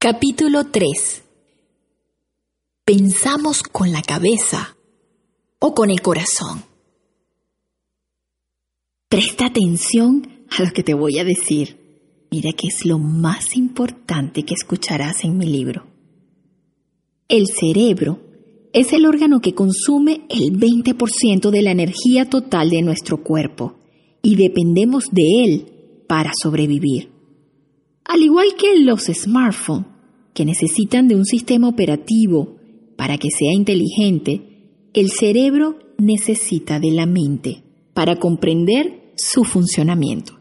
[0.00, 1.24] Capítulo 3
[2.84, 4.76] ¿Pensamos con la cabeza
[5.58, 6.62] o con el corazón?
[9.08, 12.28] Presta atención a lo que te voy a decir.
[12.30, 15.88] Mira que es lo más importante que escucharás en mi libro.
[17.26, 18.20] El cerebro
[18.72, 23.80] es el órgano que consume el 20% de la energía total de nuestro cuerpo
[24.22, 27.18] y dependemos de él para sobrevivir.
[28.08, 29.84] Al igual que los smartphones,
[30.38, 32.58] que necesitan de un sistema operativo
[32.96, 40.38] para que sea inteligente, el cerebro necesita de la mente para comprender su funcionamiento.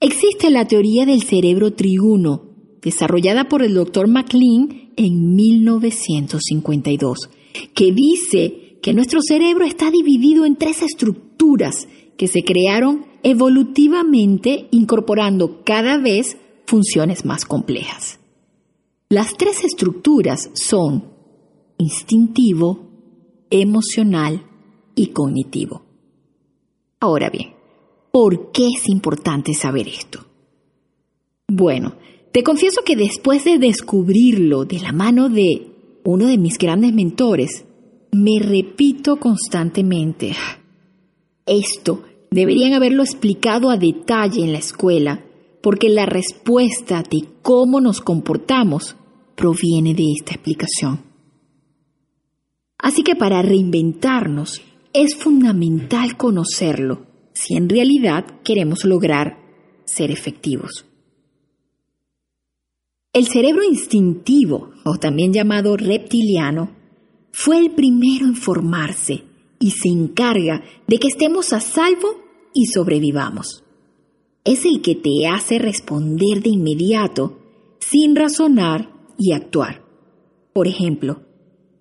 [0.00, 2.44] Existe la teoría del cerebro triguno,
[2.80, 4.08] desarrollada por el Dr.
[4.08, 7.28] MacLean en 1952,
[7.74, 15.62] que dice que nuestro cerebro está dividido en tres estructuras que se crearon evolutivamente incorporando
[15.62, 18.18] cada vez funciones más complejas.
[19.12, 21.04] Las tres estructuras son
[21.76, 22.88] instintivo,
[23.50, 24.46] emocional
[24.94, 25.82] y cognitivo.
[26.98, 27.50] Ahora bien,
[28.10, 30.24] ¿por qué es importante saber esto?
[31.46, 31.96] Bueno,
[32.32, 35.66] te confieso que después de descubrirlo de la mano de
[36.04, 37.66] uno de mis grandes mentores,
[38.12, 40.32] me repito constantemente,
[41.44, 45.22] esto deberían haberlo explicado a detalle en la escuela,
[45.60, 48.96] porque la respuesta de cómo nos comportamos
[49.34, 51.00] proviene de esta explicación.
[52.78, 54.60] Así que para reinventarnos
[54.92, 59.38] es fundamental conocerlo si en realidad queremos lograr
[59.84, 60.84] ser efectivos.
[63.12, 66.70] El cerebro instintivo, o también llamado reptiliano,
[67.30, 69.22] fue el primero en formarse
[69.58, 72.08] y se encarga de que estemos a salvo
[72.54, 73.64] y sobrevivamos.
[74.44, 77.38] Es el que te hace responder de inmediato,
[77.78, 79.84] sin razonar y actuar.
[80.52, 81.22] Por ejemplo,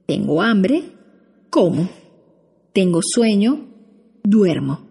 [0.05, 0.83] tengo hambre,
[1.49, 1.89] como.
[2.73, 3.67] Tengo sueño,
[4.23, 4.87] duermo.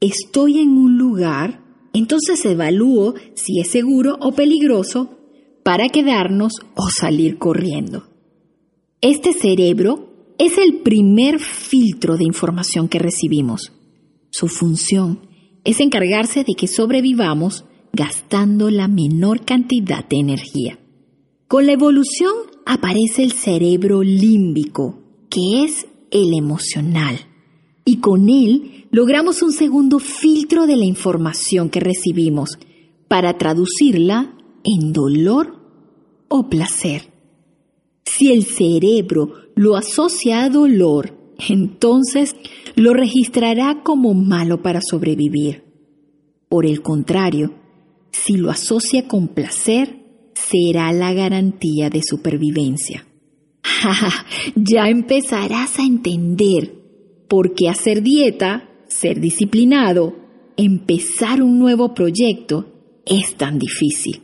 [0.00, 1.62] Estoy en un lugar,
[1.92, 5.18] entonces evalúo si es seguro o peligroso
[5.62, 8.04] para quedarnos o salir corriendo.
[9.00, 13.72] Este cerebro es el primer filtro de información que recibimos.
[14.30, 15.28] Su función
[15.64, 20.78] es encargarse de que sobrevivamos gastando la menor cantidad de energía.
[21.54, 22.32] Con la evolución
[22.66, 24.98] aparece el cerebro límbico,
[25.30, 27.16] que es el emocional,
[27.84, 32.58] y con él logramos un segundo filtro de la información que recibimos
[33.06, 35.60] para traducirla en dolor
[36.26, 37.12] o placer.
[38.04, 41.16] Si el cerebro lo asocia a dolor,
[41.48, 42.34] entonces
[42.74, 45.62] lo registrará como malo para sobrevivir.
[46.48, 47.54] Por el contrario,
[48.10, 50.03] si lo asocia con placer,
[50.54, 53.06] será la garantía de supervivencia.
[54.54, 56.74] ya empezarás a entender
[57.28, 60.14] por qué hacer dieta, ser disciplinado,
[60.56, 62.66] empezar un nuevo proyecto
[63.04, 64.22] es tan difícil.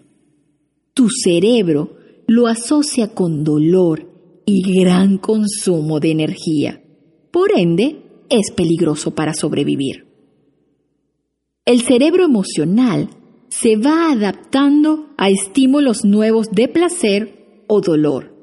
[0.95, 1.97] Tu cerebro
[2.27, 6.83] lo asocia con dolor y gran consumo de energía.
[7.33, 10.07] Por ende, es peligroso para sobrevivir.
[11.65, 13.11] El cerebro emocional
[13.51, 18.35] se va adaptando a estímulos nuevos de placer o dolor.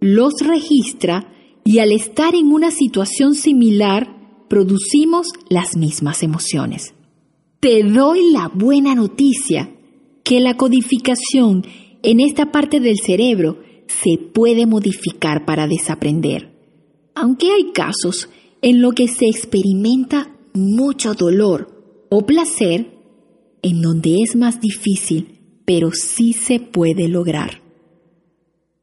[0.00, 1.32] Los registra
[1.64, 6.94] y al estar en una situación similar, producimos las mismas emociones.
[7.60, 9.70] Te doy la buena noticia
[10.24, 11.64] que la codificación
[12.02, 16.52] en esta parte del cerebro se puede modificar para desaprender,
[17.14, 18.28] aunque hay casos
[18.62, 22.99] en los que se experimenta mucho dolor o placer
[23.62, 27.62] en donde es más difícil, pero sí se puede lograr.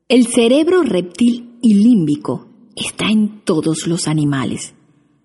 [0.09, 4.73] El cerebro reptil y límbico está en todos los animales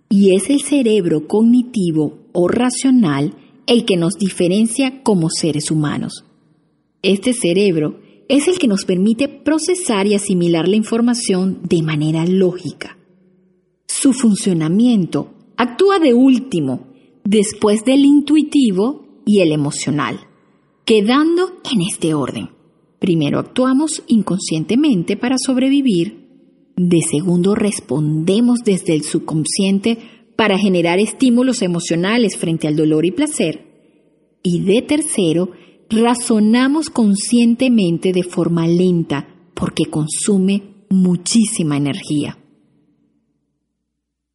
[0.09, 3.35] y es el cerebro cognitivo o racional
[3.67, 6.25] el que nos diferencia como seres humanos.
[7.03, 12.99] Este cerebro es el que nos permite procesar y asimilar la información de manera lógica.
[13.87, 16.89] Su funcionamiento actúa de último,
[17.25, 20.21] después del intuitivo y el emocional,
[20.85, 22.51] quedando en este orden.
[22.99, 26.23] Primero actuamos inconscientemente para sobrevivir,
[26.77, 29.99] de segundo respondemos desde el subconsciente
[30.37, 33.67] para generar estímulos emocionales frente al dolor y placer,
[34.43, 35.51] y de tercero
[35.91, 42.39] razonamos conscientemente de forma lenta porque consume muchísima energía.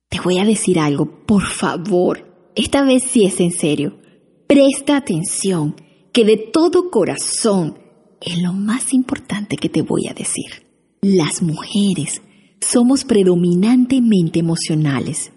[0.09, 3.99] Te voy a decir algo, por favor, esta vez sí es en serio.
[4.47, 5.75] Presta atención,
[6.13, 7.77] que de todo corazón
[8.21, 10.65] es lo más importante que te voy a decir.
[11.01, 12.21] Las mujeres
[12.61, 15.31] somos predominantemente emocionales.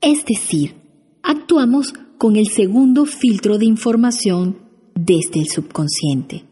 [0.00, 0.76] Es decir,
[1.22, 4.58] actuamos con el segundo filtro de información
[4.94, 6.44] desde el subconsciente.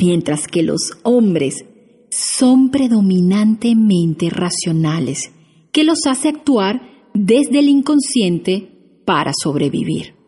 [0.00, 1.64] Mientras que los hombres
[2.10, 5.32] son predominantemente racionales,
[5.72, 6.80] que los hace actuar
[7.12, 10.19] desde el inconsciente para sobrevivir.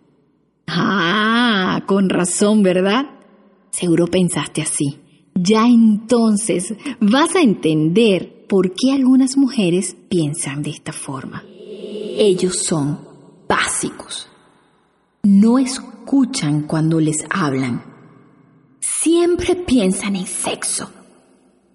[0.66, 3.06] Ah, con razón, ¿verdad?
[3.70, 4.98] Seguro pensaste así.
[5.34, 11.42] Ya entonces vas a entender por qué algunas mujeres piensan de esta forma.
[11.48, 12.98] Ellos son
[13.48, 14.28] básicos.
[15.22, 17.82] No escuchan cuando les hablan.
[18.80, 20.90] Siempre piensan en sexo.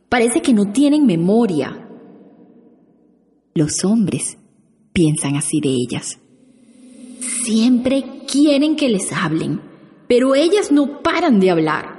[0.09, 1.89] Parece que no tienen memoria.
[3.55, 4.37] Los hombres
[4.93, 6.19] piensan así de ellas.
[7.43, 9.61] Siempre quieren que les hablen,
[10.07, 11.97] pero ellas no paran de hablar.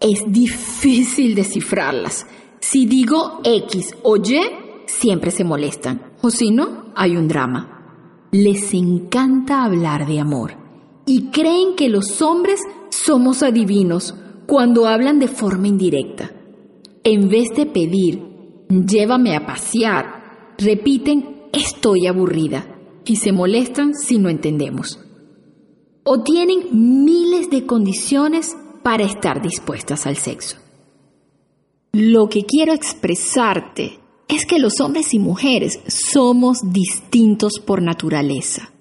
[0.00, 2.26] Es difícil descifrarlas.
[2.60, 4.40] Si digo X o Y,
[4.86, 8.28] siempre se molestan, o si no, hay un drama.
[8.32, 10.56] Les encanta hablar de amor
[11.06, 12.60] y creen que los hombres
[12.90, 14.14] somos adivinos
[14.46, 16.32] cuando hablan de forma indirecta.
[17.04, 18.22] En vez de pedir,
[18.68, 22.73] llévame a pasear, repiten, estoy aburrida
[23.04, 24.98] y se molestan si no entendemos.
[26.04, 30.56] O tienen miles de condiciones para estar dispuestas al sexo.
[31.92, 38.72] Lo que quiero expresarte es que los hombres y mujeres somos distintos por naturaleza.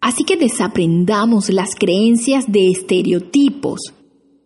[0.00, 3.80] Así que desaprendamos las creencias de estereotipos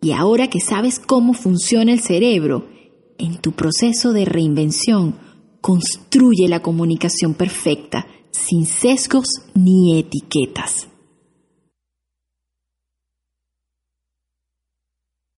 [0.01, 2.67] y ahora que sabes cómo funciona el cerebro,
[3.17, 5.15] en tu proceso de reinvención,
[5.61, 10.87] construye la comunicación perfecta sin sesgos ni etiquetas.